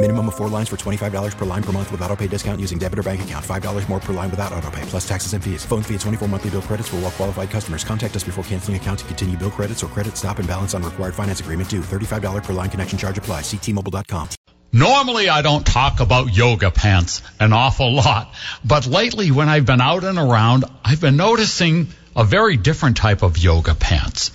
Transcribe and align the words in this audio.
Minimum 0.00 0.28
of 0.28 0.36
four 0.36 0.48
lines 0.48 0.68
for 0.68 0.76
$25 0.76 1.36
per 1.36 1.44
line 1.44 1.62
per 1.62 1.72
month 1.72 1.90
with 1.90 2.00
auto 2.02 2.14
pay 2.14 2.28
discount 2.28 2.60
using 2.60 2.78
debit 2.78 3.00
or 3.00 3.02
bank 3.02 3.22
account. 3.22 3.44
$5 3.44 3.88
more 3.88 3.98
per 3.98 4.12
line 4.12 4.30
without 4.30 4.52
auto 4.52 4.70
pay, 4.70 4.82
plus 4.82 5.08
taxes 5.08 5.32
and 5.32 5.42
fees. 5.42 5.64
Phone 5.64 5.82
fee 5.82 5.94
at 5.96 6.00
24 6.02 6.28
monthly 6.28 6.50
bill 6.50 6.62
credits 6.62 6.88
for 6.88 6.96
all 6.96 7.02
well 7.02 7.10
qualified 7.10 7.50
customers. 7.50 7.82
Contact 7.82 8.14
us 8.14 8.22
before 8.22 8.44
canceling 8.44 8.76
account 8.76 9.00
to 9.00 9.04
continue 9.06 9.36
bill 9.36 9.50
credits 9.50 9.82
or 9.82 9.88
credit 9.88 10.16
stop 10.16 10.38
and 10.38 10.46
balance 10.46 10.72
on 10.72 10.84
required 10.84 11.16
finance 11.16 11.40
agreement 11.40 11.68
due. 11.68 11.80
$35 11.80 12.44
per 12.44 12.52
line 12.52 12.70
connection 12.70 12.96
charge 12.96 13.18
apply. 13.18 13.40
Ctmobile.com. 13.40 14.28
Normally, 14.72 15.28
I 15.30 15.42
don't 15.42 15.66
talk 15.66 15.98
about 15.98 16.32
yoga 16.32 16.70
pants 16.70 17.22
an 17.40 17.52
awful 17.52 17.92
lot, 17.92 18.32
but 18.64 18.86
lately, 18.86 19.32
when 19.32 19.48
I've 19.48 19.66
been 19.66 19.80
out 19.80 20.04
and 20.04 20.16
around, 20.16 20.64
I've 20.84 21.00
been 21.00 21.16
noticing 21.16 21.88
a 22.14 22.24
very 22.24 22.56
different 22.56 22.98
type 22.98 23.22
of 23.22 23.36
yoga 23.36 23.74
pants. 23.74 24.30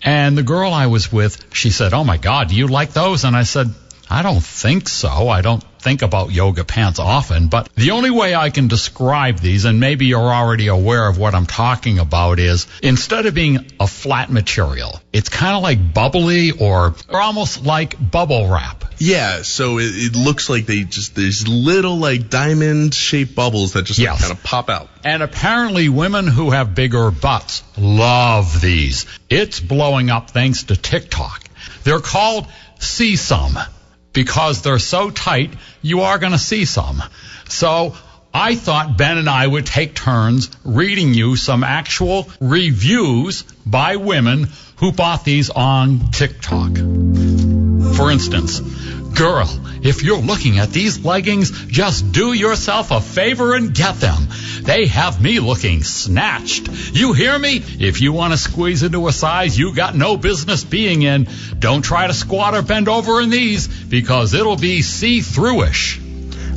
And 0.00 0.38
the 0.38 0.44
girl 0.44 0.72
I 0.72 0.86
was 0.86 1.10
with, 1.10 1.52
she 1.52 1.70
said, 1.70 1.92
Oh 1.92 2.04
my 2.04 2.18
God, 2.18 2.50
do 2.50 2.54
you 2.54 2.68
like 2.68 2.92
those? 2.92 3.24
And 3.24 3.34
I 3.34 3.42
said, 3.42 3.74
I 4.10 4.22
don't 4.22 4.42
think 4.42 4.88
so. 4.88 5.28
I 5.28 5.42
don't 5.42 5.62
think 5.80 6.02
about 6.02 6.32
yoga 6.32 6.64
pants 6.64 6.98
often, 6.98 7.48
but 7.48 7.68
the 7.74 7.92
only 7.92 8.10
way 8.10 8.34
I 8.34 8.50
can 8.50 8.68
describe 8.68 9.38
these, 9.38 9.64
and 9.64 9.80
maybe 9.80 10.06
you're 10.06 10.20
already 10.20 10.68
aware 10.68 11.06
of 11.08 11.18
what 11.18 11.34
I'm 11.34 11.46
talking 11.46 11.98
about, 11.98 12.38
is 12.38 12.66
instead 12.82 13.26
of 13.26 13.34
being 13.34 13.70
a 13.78 13.86
flat 13.86 14.30
material, 14.30 15.00
it's 15.12 15.28
kind 15.28 15.56
of 15.56 15.62
like 15.62 15.94
bubbly 15.94 16.52
or, 16.52 16.94
or 17.08 17.20
almost 17.20 17.64
like 17.64 17.96
bubble 18.10 18.48
wrap. 18.48 18.84
Yeah, 18.98 19.42
so 19.42 19.78
it, 19.78 19.92
it 19.94 20.16
looks 20.16 20.50
like 20.50 20.66
they 20.66 20.82
just 20.82 21.14
there's 21.14 21.46
little 21.46 21.96
like 21.98 22.28
diamond 22.28 22.94
shaped 22.94 23.34
bubbles 23.34 23.74
that 23.74 23.82
just 23.82 24.00
like, 24.00 24.18
kind 24.18 24.32
of 24.32 24.42
pop 24.42 24.70
out. 24.70 24.88
And 25.04 25.22
apparently 25.22 25.88
women 25.88 26.26
who 26.26 26.50
have 26.50 26.74
bigger 26.74 27.10
butts 27.10 27.62
love 27.76 28.60
these. 28.60 29.06
It's 29.28 29.60
blowing 29.60 30.10
up 30.10 30.30
thanks 30.30 30.64
to 30.64 30.76
TikTok. 30.76 31.44
They're 31.84 32.00
called 32.00 32.48
see 32.80 33.16
some 33.16 33.58
because 34.18 34.62
they're 34.62 34.80
so 34.80 35.10
tight, 35.10 35.52
you 35.80 36.00
are 36.00 36.18
going 36.18 36.32
to 36.32 36.38
see 36.38 36.64
some. 36.64 37.00
So 37.48 37.94
I 38.34 38.56
thought 38.56 38.98
Ben 38.98 39.16
and 39.16 39.28
I 39.28 39.46
would 39.46 39.64
take 39.64 39.94
turns 39.94 40.50
reading 40.64 41.14
you 41.14 41.36
some 41.36 41.62
actual 41.62 42.28
reviews 42.40 43.42
by 43.64 43.94
women 43.94 44.48
who 44.78 44.90
bought 44.90 45.24
these 45.24 45.50
on 45.50 46.10
TikTok. 46.10 46.78
For 47.98 48.10
instance, 48.10 48.58
girl, 49.14 49.48
if 49.82 50.02
you're 50.02 50.18
looking 50.20 50.58
at 50.58 50.70
these 50.70 51.04
leggings, 51.04 51.50
just 51.66 52.12
do 52.12 52.32
yourself 52.32 52.90
a 52.90 53.00
favor 53.00 53.54
and 53.54 53.74
get 53.74 53.96
them. 53.96 54.28
They 54.62 54.86
have 54.86 55.22
me 55.22 55.40
looking 55.40 55.82
snatched. 55.82 56.68
You 56.94 57.12
hear 57.12 57.38
me? 57.38 57.56
If 57.56 58.00
you 58.00 58.12
want 58.12 58.32
to 58.32 58.38
squeeze 58.38 58.82
into 58.82 59.08
a 59.08 59.12
size 59.12 59.58
you 59.58 59.74
got 59.74 59.96
no 59.96 60.16
business 60.16 60.64
being 60.64 61.02
in, 61.02 61.28
don't 61.58 61.82
try 61.82 62.06
to 62.06 62.14
squat 62.14 62.54
or 62.54 62.62
bend 62.62 62.88
over 62.88 63.20
in 63.20 63.30
these 63.30 63.66
because 63.66 64.34
it'll 64.34 64.56
be 64.56 64.82
see-through-ish. 64.82 66.00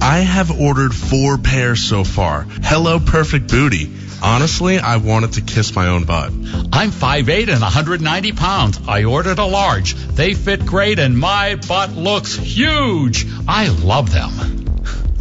I 0.00 0.18
have 0.20 0.50
ordered 0.50 0.94
four 0.94 1.38
pairs 1.38 1.80
so 1.80 2.04
far. 2.04 2.46
Hello, 2.62 3.00
perfect 3.00 3.50
booty. 3.50 3.90
Honestly, 4.22 4.78
I 4.78 4.96
wanted 4.96 5.34
to 5.34 5.40
kiss 5.42 5.74
my 5.74 5.88
own 5.88 6.04
butt. 6.04 6.32
I'm 6.72 6.90
5'8 6.90 7.48
and 7.48 7.60
190 7.60 8.32
pounds. 8.32 8.80
I 8.88 9.04
ordered 9.04 9.38
a 9.38 9.44
large. 9.44 9.94
They 9.94 10.34
fit 10.34 10.66
great 10.66 10.98
and 10.98 11.18
my 11.18 11.54
butt 11.54 11.92
looks 11.92 12.34
huge. 12.34 13.26
I 13.46 13.68
love 13.68 14.12
them. 14.12 14.66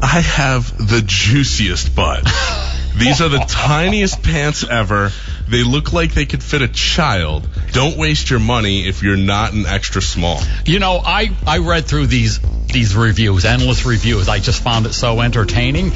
I 0.00 0.20
have 0.20 0.76
the 0.76 1.02
juiciest 1.04 1.94
butt. 1.94 2.24
These 2.96 3.20
are 3.20 3.28
the 3.28 3.44
tiniest 3.48 4.22
pants 4.22 4.64
ever. 4.68 5.10
They 5.48 5.64
look 5.64 5.92
like 5.92 6.14
they 6.14 6.26
could 6.26 6.42
fit 6.42 6.62
a 6.62 6.68
child. 6.68 7.48
Don't 7.72 7.96
waste 7.96 8.30
your 8.30 8.38
money 8.38 8.86
if 8.86 9.02
you're 9.02 9.16
not 9.16 9.52
an 9.52 9.66
extra 9.66 10.00
small. 10.00 10.40
You 10.64 10.78
know, 10.78 11.00
I, 11.04 11.30
I 11.46 11.58
read 11.58 11.86
through 11.86 12.06
these 12.06 12.40
these 12.72 12.96
reviews, 12.96 13.44
endless 13.44 13.84
reviews. 13.84 14.28
I 14.28 14.40
just 14.40 14.62
found 14.62 14.86
it 14.86 14.92
so 14.92 15.20
entertaining. 15.20 15.92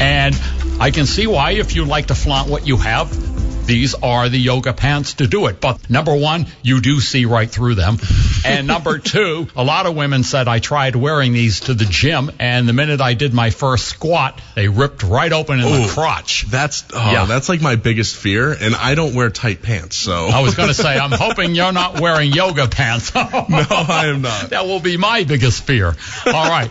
And 0.00 0.34
I 0.80 0.90
can 0.90 1.04
see 1.04 1.26
why 1.26 1.52
if 1.52 1.76
you 1.76 1.84
like 1.84 2.06
to 2.06 2.14
flaunt 2.14 2.48
what 2.48 2.66
you 2.66 2.78
have, 2.78 3.66
these 3.66 3.94
are 3.94 4.30
the 4.30 4.38
yoga 4.38 4.72
pants 4.72 5.14
to 5.14 5.26
do 5.26 5.46
it. 5.46 5.60
But 5.60 5.90
number 5.90 6.14
one, 6.16 6.46
you 6.62 6.80
do 6.80 7.00
see 7.00 7.26
right 7.26 7.48
through 7.48 7.74
them. 7.74 7.98
And 8.46 8.66
number 8.66 8.98
two, 9.12 9.46
a 9.54 9.62
lot 9.62 9.84
of 9.84 9.94
women 9.94 10.24
said 10.24 10.48
I 10.48 10.58
tried 10.58 10.96
wearing 10.96 11.34
these 11.34 11.60
to 11.60 11.74
the 11.74 11.84
gym 11.84 12.30
and 12.40 12.66
the 12.66 12.72
minute 12.72 13.02
I 13.02 13.12
did 13.12 13.34
my 13.34 13.50
first 13.50 13.86
squat, 13.88 14.40
they 14.56 14.68
ripped 14.68 15.02
right 15.02 15.30
open 15.32 15.60
in 15.60 15.82
the 15.82 15.88
crotch. 15.88 16.46
That's 16.48 16.82
oh, 16.94 17.12
Yeah. 17.12 17.26
that's 17.26 17.50
like 17.50 17.60
my 17.60 17.76
biggest 17.76 18.16
fear, 18.16 18.50
and 18.50 18.74
I 18.74 18.94
don't 18.94 19.14
wear 19.14 19.28
tight 19.28 19.60
pants, 19.62 19.96
so 19.96 20.28
I 20.28 20.40
was 20.40 20.54
going 20.54 20.68
to 20.68 20.74
say, 20.74 20.98
I'm 20.98 21.12
hoping 21.12 21.54
you're 21.54 21.72
not 21.72 22.00
wearing 22.00 22.32
yoga 22.32 22.66
pants. 22.68 23.14
no, 23.14 23.22
I 23.22 24.06
am 24.06 24.22
not. 24.22 24.40
That 24.50 24.64
will 24.64 24.80
be 24.80 24.96
my 24.96 25.24
biggest 25.24 25.62
fear. 25.62 25.94
All 26.26 26.48
right. 26.48 26.70